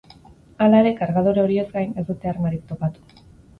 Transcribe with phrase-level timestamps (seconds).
[0.65, 3.25] Hala ere, kargadore horiez gain ez dute armarik topatu.